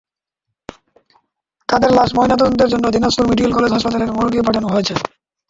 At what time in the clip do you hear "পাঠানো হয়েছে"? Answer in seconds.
4.47-4.93